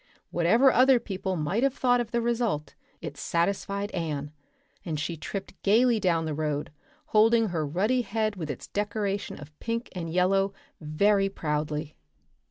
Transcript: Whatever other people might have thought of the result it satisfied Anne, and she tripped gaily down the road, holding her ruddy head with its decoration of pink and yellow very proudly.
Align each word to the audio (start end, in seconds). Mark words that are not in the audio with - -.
Whatever 0.31 0.71
other 0.71 0.99
people 0.99 1.35
might 1.35 1.61
have 1.61 1.75
thought 1.75 2.01
of 2.01 2.09
the 2.09 2.23
result 2.23 2.73
it 3.01 3.17
satisfied 3.17 3.91
Anne, 3.91 4.31
and 4.83 4.99
she 4.99 5.15
tripped 5.15 5.53
gaily 5.61 5.99
down 5.99 6.25
the 6.25 6.33
road, 6.33 6.71
holding 7.09 7.49
her 7.49 7.67
ruddy 7.67 8.01
head 8.01 8.35
with 8.35 8.49
its 8.49 8.65
decoration 8.67 9.39
of 9.39 9.55
pink 9.59 9.89
and 9.93 10.09
yellow 10.11 10.55
very 10.81 11.29
proudly. 11.29 11.93